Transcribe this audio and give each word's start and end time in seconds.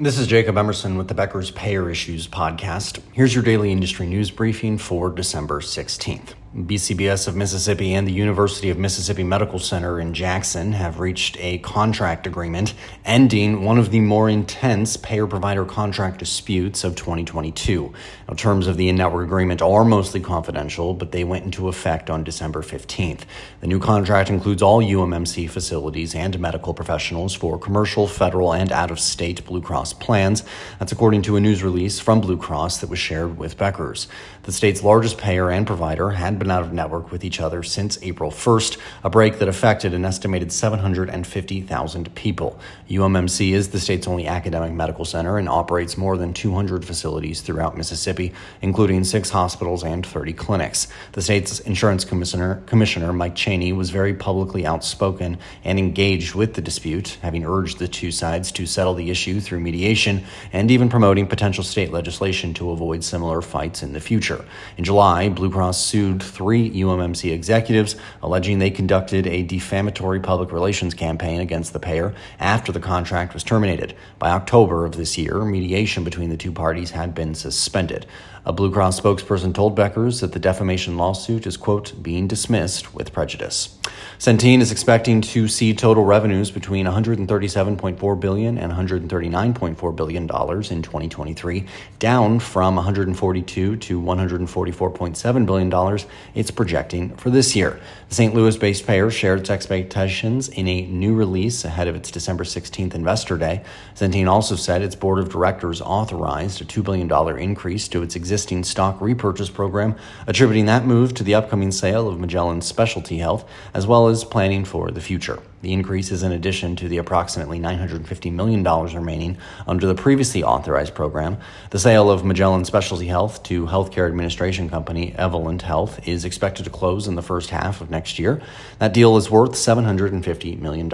This 0.00 0.16
is 0.16 0.28
Jacob 0.28 0.56
Emerson 0.56 0.96
with 0.96 1.08
the 1.08 1.14
Becker's 1.14 1.50
Payer 1.50 1.90
Issues 1.90 2.28
podcast. 2.28 3.00
Here's 3.14 3.34
your 3.34 3.42
daily 3.42 3.72
industry 3.72 4.06
news 4.06 4.30
briefing 4.30 4.78
for 4.78 5.10
December 5.10 5.60
16th. 5.60 6.37
BCBS 6.56 7.28
of 7.28 7.36
Mississippi 7.36 7.92
and 7.92 8.08
the 8.08 8.12
University 8.12 8.70
of 8.70 8.78
Mississippi 8.78 9.22
Medical 9.22 9.58
Center 9.58 10.00
in 10.00 10.14
Jackson 10.14 10.72
have 10.72 10.98
reached 10.98 11.36
a 11.38 11.58
contract 11.58 12.26
agreement 12.26 12.72
ending 13.04 13.64
one 13.66 13.76
of 13.76 13.90
the 13.90 14.00
more 14.00 14.30
intense 14.30 14.96
payer 14.96 15.26
provider 15.26 15.66
contract 15.66 16.18
disputes 16.18 16.84
of 16.84 16.96
2022. 16.96 17.92
Now, 18.26 18.34
terms 18.34 18.66
of 18.66 18.78
the 18.78 18.88
in 18.88 18.96
network 18.96 19.26
agreement 19.26 19.60
are 19.60 19.84
mostly 19.84 20.20
confidential, 20.20 20.94
but 20.94 21.12
they 21.12 21.22
went 21.22 21.44
into 21.44 21.68
effect 21.68 22.08
on 22.08 22.24
December 22.24 22.62
15th. 22.62 23.24
The 23.60 23.66
new 23.66 23.78
contract 23.78 24.30
includes 24.30 24.62
all 24.62 24.82
UMMC 24.82 25.50
facilities 25.50 26.14
and 26.14 26.38
medical 26.40 26.72
professionals 26.72 27.34
for 27.34 27.58
commercial, 27.58 28.06
federal, 28.06 28.54
and 28.54 28.72
out 28.72 28.90
of 28.90 28.98
state 28.98 29.44
Blue 29.44 29.60
Cross 29.60 29.92
plans. 29.94 30.44
That's 30.78 30.92
according 30.92 31.22
to 31.22 31.36
a 31.36 31.40
news 31.40 31.62
release 31.62 32.00
from 32.00 32.22
Blue 32.22 32.38
Cross 32.38 32.78
that 32.78 32.88
was 32.88 32.98
shared 32.98 33.36
with 33.36 33.58
Becker's. 33.58 34.08
The 34.44 34.52
state's 34.52 34.82
largest 34.82 35.18
payer 35.18 35.50
and 35.50 35.66
provider 35.66 36.08
had 36.08 36.37
been 36.38 36.50
out 36.50 36.62
of 36.62 36.72
network 36.72 37.10
with 37.10 37.24
each 37.24 37.40
other 37.40 37.62
since 37.62 37.98
April 38.02 38.30
1st, 38.30 38.78
a 39.04 39.10
break 39.10 39.38
that 39.38 39.48
affected 39.48 39.94
an 39.94 40.04
estimated 40.04 40.52
750,000 40.52 42.14
people. 42.14 42.58
UMMC 42.88 43.52
is 43.52 43.68
the 43.68 43.80
state's 43.80 44.06
only 44.06 44.26
academic 44.26 44.72
medical 44.72 45.04
center 45.04 45.38
and 45.38 45.48
operates 45.48 45.96
more 45.96 46.16
than 46.16 46.32
200 46.32 46.84
facilities 46.84 47.40
throughout 47.40 47.76
Mississippi, 47.76 48.32
including 48.62 49.04
six 49.04 49.30
hospitals 49.30 49.82
and 49.82 50.06
30 50.06 50.32
clinics. 50.32 50.88
The 51.12 51.22
state's 51.22 51.60
insurance 51.60 52.04
commissioner, 52.04 52.62
commissioner 52.66 53.12
Mike 53.12 53.34
Chaney, 53.34 53.72
was 53.72 53.90
very 53.90 54.14
publicly 54.14 54.66
outspoken 54.66 55.38
and 55.64 55.78
engaged 55.78 56.34
with 56.34 56.54
the 56.54 56.62
dispute, 56.62 57.18
having 57.22 57.44
urged 57.44 57.78
the 57.78 57.88
two 57.88 58.10
sides 58.10 58.52
to 58.52 58.66
settle 58.66 58.94
the 58.94 59.10
issue 59.10 59.40
through 59.40 59.60
mediation 59.60 60.24
and 60.52 60.70
even 60.70 60.88
promoting 60.88 61.26
potential 61.26 61.64
state 61.64 61.92
legislation 61.92 62.54
to 62.54 62.70
avoid 62.70 63.04
similar 63.04 63.42
fights 63.42 63.82
in 63.82 63.92
the 63.92 64.00
future. 64.00 64.44
In 64.76 64.84
July, 64.84 65.28
Blue 65.28 65.50
Cross 65.50 65.84
sued 65.84 66.22
three 66.28 66.70
UMMC 66.70 67.32
executives, 67.32 67.96
alleging 68.22 68.58
they 68.58 68.70
conducted 68.70 69.26
a 69.26 69.42
defamatory 69.42 70.20
public 70.20 70.52
relations 70.52 70.94
campaign 70.94 71.40
against 71.40 71.72
the 71.72 71.80
payer 71.80 72.14
after 72.38 72.72
the 72.72 72.80
contract 72.80 73.34
was 73.34 73.44
terminated. 73.44 73.94
By 74.18 74.30
October 74.30 74.84
of 74.84 74.96
this 74.96 75.18
year, 75.18 75.44
mediation 75.44 76.04
between 76.04 76.30
the 76.30 76.36
two 76.36 76.52
parties 76.52 76.90
had 76.92 77.14
been 77.14 77.34
suspended. 77.34 78.06
A 78.48 78.52
Blue 78.52 78.70
Cross 78.70 79.00
spokesperson 79.00 79.52
told 79.52 79.76
Beckers 79.76 80.20
that 80.20 80.32
the 80.32 80.38
defamation 80.38 80.96
lawsuit 80.96 81.46
is, 81.46 81.58
quote, 81.58 82.02
being 82.02 82.26
dismissed 82.26 82.94
with 82.94 83.12
prejudice. 83.12 83.76
Centene 84.18 84.60
is 84.60 84.72
expecting 84.72 85.20
to 85.20 85.48
see 85.48 85.74
total 85.74 86.04
revenues 86.04 86.50
between 86.50 86.86
$137.4 86.86 88.20
billion 88.20 88.56
and 88.56 88.72
$139.4 88.72 89.96
billion 89.96 90.22
in 90.22 90.28
2023, 90.28 91.66
down 91.98 92.38
from 92.38 92.76
142 92.76 93.76
to 93.76 94.00
144.7 94.00 95.46
billion 95.46 95.68
dollars 95.68 96.06
it's 96.34 96.50
projecting 96.50 97.16
for 97.16 97.30
this 97.30 97.54
year. 97.54 97.80
The 98.08 98.14
St. 98.14 98.34
Louis-based 98.34 98.86
payer 98.86 99.10
shared 99.10 99.40
its 99.40 99.50
expectations 99.50 100.48
in 100.48 100.66
a 100.68 100.86
new 100.86 101.14
release 101.14 101.64
ahead 101.64 101.88
of 101.88 101.94
its 101.94 102.10
December 102.10 102.44
16th 102.44 102.94
investor 102.94 103.36
day. 103.36 103.62
Centene 103.94 104.28
also 104.28 104.56
said 104.56 104.82
its 104.82 104.94
board 104.94 105.18
of 105.18 105.30
directors 105.30 105.80
authorized 105.80 106.60
a 106.60 106.64
$2 106.64 106.82
billion 106.82 107.38
increase 107.38 107.88
to 107.88 108.02
its 108.02 108.16
existing 108.16 108.64
stock 108.64 109.00
repurchase 109.00 109.50
program, 109.50 109.94
attributing 110.26 110.66
that 110.66 110.86
move 110.86 111.14
to 111.14 111.24
the 111.24 111.34
upcoming 111.34 111.72
sale 111.72 112.08
of 112.08 112.18
Magellan 112.18 112.60
Specialty 112.60 113.18
Health 113.18 113.48
as 113.74 113.86
well 113.86 114.08
as 114.08 114.24
planning 114.24 114.64
for 114.64 114.90
the 114.90 115.00
future. 115.00 115.40
The 115.60 115.72
increase 115.72 116.12
is 116.12 116.22
in 116.22 116.32
addition 116.32 116.76
to 116.76 116.88
the 116.88 116.98
approximately 116.98 117.58
$950 117.58 118.32
million 118.32 118.62
remaining 118.62 119.38
under 119.66 119.86
the 119.86 119.94
previously 119.94 120.42
authorized 120.42 120.94
program. 120.94 121.38
The 121.70 121.78
sale 121.78 122.10
of 122.10 122.24
Magellan 122.24 122.64
Specialty 122.64 123.06
Health 123.06 123.42
to 123.44 123.66
healthcare 123.66 124.06
administration 124.06 124.70
company 124.70 125.14
Evolent 125.16 125.62
Health 125.62 126.06
is 126.06 126.24
expected 126.24 126.64
to 126.64 126.70
close 126.70 127.08
in 127.08 127.16
the 127.16 127.22
first 127.22 127.50
half 127.50 127.80
of 127.80 127.90
next 127.90 128.18
year. 128.18 128.40
That 128.78 128.94
deal 128.94 129.16
is 129.16 129.30
worth 129.30 129.52
$750 129.52 130.60
million. 130.60 130.88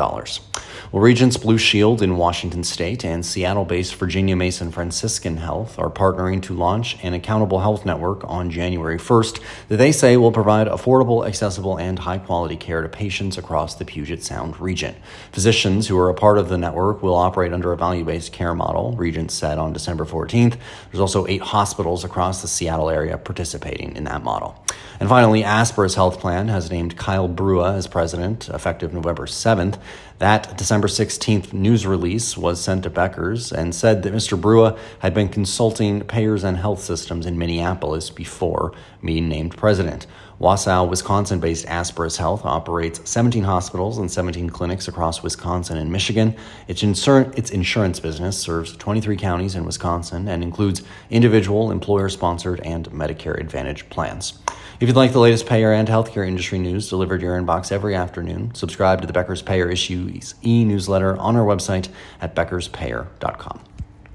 Well, 0.92 1.02
Regence 1.02 1.36
Blue 1.36 1.58
Shield 1.58 2.02
in 2.02 2.16
Washington 2.16 2.64
State 2.64 3.04
and 3.04 3.24
Seattle 3.24 3.64
based 3.64 3.94
Virginia 3.94 4.36
Mason 4.36 4.70
Franciscan 4.70 5.38
Health 5.38 5.78
are 5.78 5.90
partnering 5.90 6.42
to 6.42 6.54
launch 6.54 6.96
an 7.02 7.14
accountable 7.14 7.60
health 7.60 7.84
network 7.84 8.22
on 8.24 8.50
January 8.50 8.98
1st 8.98 9.40
that 9.68 9.76
they 9.76 9.92
say 9.92 10.16
will 10.16 10.32
provide 10.32 10.66
affordable, 10.66 11.26
accessible, 11.26 11.76
and 11.78 11.98
high 11.98 12.18
quality 12.18 12.56
care 12.56 12.82
to 12.82 12.88
patients 12.88 13.38
across 13.38 13.74
the 13.74 13.84
Puget 13.84 14.22
Sound 14.22 14.60
region. 14.60 14.94
Physicians 15.32 15.88
who 15.88 15.98
are 15.98 16.08
a 16.08 16.14
part 16.14 16.38
of 16.38 16.48
the 16.48 16.58
network 16.58 17.02
will 17.02 17.14
operate 17.14 17.52
under 17.52 17.72
a 17.72 17.76
value 17.76 18.04
based 18.04 18.32
care 18.32 18.54
model, 18.54 18.92
Regence 18.96 19.34
said 19.34 19.58
on 19.58 19.72
December 19.72 20.04
14th. 20.04 20.56
There's 20.90 21.00
also 21.00 21.26
eight 21.26 21.42
hospitals 21.42 22.04
across 22.04 22.42
the 22.42 22.48
Seattle 22.48 22.90
area 22.90 23.18
participating 23.18 23.96
in 23.96 24.04
that 24.04 24.22
model. 24.22 24.64
And 25.00 25.08
finally, 25.08 25.42
Aspirus 25.42 25.96
Health 25.96 26.20
Plan 26.20 26.48
has 26.48 26.70
named 26.70 26.96
Kyle 26.96 27.28
Brua 27.28 27.76
as 27.76 27.86
president 27.86 28.48
effective 28.48 28.94
November 28.94 29.26
7th. 29.26 29.78
That 30.18 30.56
December 30.56 30.88
16th 30.88 31.52
news 31.52 31.86
release 31.86 32.36
was 32.36 32.60
sent 32.60 32.84
to 32.84 32.90
Becker's 32.90 33.52
and 33.52 33.74
said 33.74 34.02
that 34.02 34.12
Mr. 34.12 34.40
Brua 34.40 34.78
had 35.00 35.12
been 35.12 35.28
consulting 35.28 36.00
payers 36.02 36.44
and 36.44 36.56
health 36.56 36.80
systems 36.80 37.26
in 37.26 37.36
Minneapolis 37.36 38.10
before 38.10 38.72
being 39.04 39.28
named 39.28 39.56
president. 39.56 40.06
Wausau, 40.40 40.88
Wisconsin 40.88 41.38
based 41.38 41.66
Aspirus 41.66 42.16
Health 42.16 42.44
operates 42.44 43.08
17 43.08 43.44
hospitals 43.44 43.98
and 43.98 44.10
17 44.10 44.50
clinics 44.50 44.88
across 44.88 45.22
Wisconsin 45.22 45.78
and 45.78 45.92
Michigan. 45.92 46.34
Its, 46.66 46.82
insur- 46.82 47.36
its 47.38 47.50
insurance 47.50 48.00
business 48.00 48.38
serves 48.38 48.76
23 48.76 49.16
counties 49.16 49.54
in 49.54 49.64
Wisconsin 49.64 50.26
and 50.28 50.42
includes 50.42 50.82
individual, 51.10 51.70
employer 51.70 52.08
sponsored, 52.08 52.60
and 52.60 52.90
Medicare 52.90 53.38
Advantage 53.38 53.88
plans. 53.90 54.38
If 54.80 54.88
you'd 54.88 54.96
like 54.96 55.12
the 55.12 55.20
latest 55.20 55.46
payer 55.46 55.72
and 55.72 55.86
healthcare 55.86 56.26
industry 56.26 56.58
news 56.58 56.88
delivered 56.88 57.18
to 57.18 57.26
your 57.26 57.40
inbox 57.40 57.70
every 57.70 57.94
afternoon, 57.94 58.54
subscribe 58.54 59.00
to 59.02 59.06
the 59.06 59.12
Becker's 59.12 59.40
Payer 59.40 59.70
Issues 59.70 60.34
e 60.44 60.64
newsletter 60.64 61.16
on 61.16 61.36
our 61.36 61.44
website 61.44 61.88
at 62.20 62.34
beckerspayer.com. 62.34 63.73